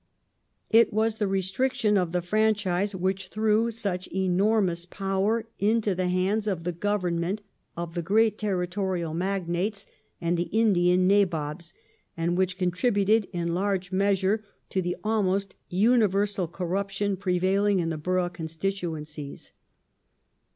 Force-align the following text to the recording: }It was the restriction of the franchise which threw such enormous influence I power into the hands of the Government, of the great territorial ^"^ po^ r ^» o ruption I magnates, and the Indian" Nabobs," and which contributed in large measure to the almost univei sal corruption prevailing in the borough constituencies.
}It 0.71 0.91
was 0.91 1.17
the 1.17 1.27
restriction 1.27 1.95
of 1.95 2.11
the 2.11 2.23
franchise 2.23 2.95
which 2.95 3.27
threw 3.27 3.69
such 3.69 4.07
enormous 4.07 4.85
influence 4.85 4.95
I 4.95 4.97
power 4.97 5.47
into 5.59 5.93
the 5.93 6.07
hands 6.07 6.47
of 6.47 6.63
the 6.63 6.71
Government, 6.71 7.41
of 7.77 7.93
the 7.93 8.01
great 8.01 8.39
territorial 8.39 9.13
^"^ 9.13 9.15
po^ 9.15 9.19
r 9.19 9.21
^» 9.21 9.21
o 9.21 9.21
ruption 9.21 9.25
I 9.27 9.29
magnates, 9.29 9.85
and 10.19 10.37
the 10.37 10.49
Indian" 10.51 11.07
Nabobs," 11.07 11.75
and 12.17 12.35
which 12.35 12.57
contributed 12.57 13.27
in 13.31 13.53
large 13.53 13.91
measure 13.91 14.43
to 14.69 14.81
the 14.81 14.97
almost 15.03 15.53
univei 15.71 16.27
sal 16.27 16.47
corruption 16.47 17.15
prevailing 17.15 17.79
in 17.79 17.89
the 17.89 17.97
borough 17.99 18.27
constituencies. 18.29 19.51